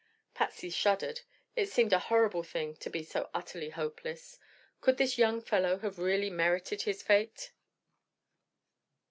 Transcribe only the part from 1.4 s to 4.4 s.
It seemed a horrible thing to be so utterly hopeless.